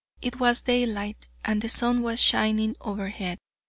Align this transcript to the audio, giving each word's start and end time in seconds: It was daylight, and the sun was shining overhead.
It 0.19 0.39
was 0.39 0.63
daylight, 0.63 1.27
and 1.45 1.61
the 1.61 1.69
sun 1.69 2.01
was 2.01 2.19
shining 2.19 2.75
overhead. 2.81 3.37